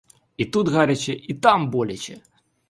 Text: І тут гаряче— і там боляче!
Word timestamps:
І 0.37 0.45
тут 0.45 0.67
гаряче— 0.69 1.13
і 1.29 1.33
там 1.33 1.69
боляче! 1.69 2.17